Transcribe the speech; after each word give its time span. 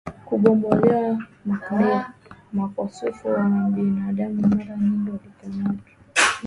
kubomolewa 0.27 1.17
Mapadre 1.45 1.95
maaskofu 2.55 3.27
na 3.37 3.49
maimamu 3.49 4.47
mara 4.57 4.75
nyingi 4.81 5.09
walikamatwa 5.11 5.85